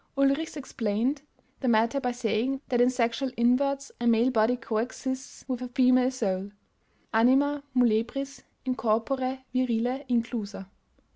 [0.17, 1.21] Ulrichs explained
[1.59, 6.09] the matter by saying that in sexual inverts a male body coexists with a female
[6.09, 6.49] soul:
[7.13, 10.65] anima muliebris in corpore virile inclusa.